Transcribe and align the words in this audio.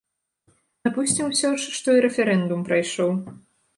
Дапусцім 0.87 1.29
усё 1.33 1.51
ж, 1.59 1.71
што 1.77 1.89
і 1.99 2.03
рэферэндум 2.09 2.65
прайшоў. 2.71 3.11